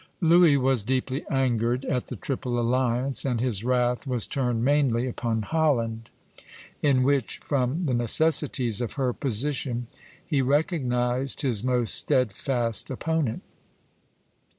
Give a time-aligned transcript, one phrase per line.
[0.19, 5.43] Louis was deeply angered at the Triple Alliance, and his wrath was turned mainly upon
[5.43, 6.09] Holland,
[6.81, 9.85] in which from the necessities of her position
[10.25, 13.43] he recognized his most steadfast opponent.